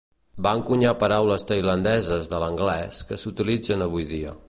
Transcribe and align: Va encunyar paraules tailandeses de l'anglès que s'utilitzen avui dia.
Va 0.45 0.53
encunyar 0.59 0.93
paraules 1.03 1.45
tailandeses 1.51 2.33
de 2.35 2.43
l'anglès 2.45 3.01
que 3.11 3.23
s'utilitzen 3.25 3.91
avui 3.91 4.13
dia. 4.17 4.39